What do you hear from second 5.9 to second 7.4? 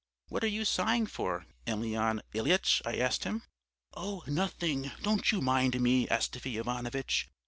Astafy Ivanovitch.